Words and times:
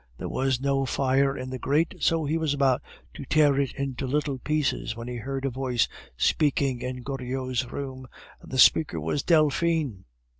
There 0.17 0.27
was 0.27 0.59
no 0.59 0.83
fire 0.83 1.37
in 1.37 1.51
the 1.51 1.59
grate, 1.59 1.97
so 1.99 2.25
he 2.25 2.35
was 2.35 2.55
about 2.55 2.81
to 3.13 3.23
tear 3.23 3.59
it 3.59 3.71
into 3.75 4.07
little 4.07 4.39
pieces, 4.39 4.95
when 4.95 5.07
he 5.07 5.17
heard 5.17 5.45
a 5.45 5.51
voice 5.51 5.87
speaking 6.17 6.81
in 6.81 7.03
Goriot's 7.03 7.71
room, 7.71 8.07
and 8.41 8.51
the 8.51 8.57
speaker 8.57 8.99
was 8.99 9.21
Delphine! 9.21 10.05